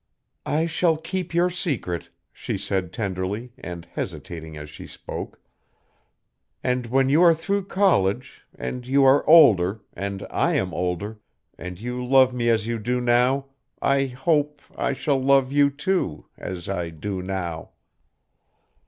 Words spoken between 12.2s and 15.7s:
me as you do now I hope I shall love you,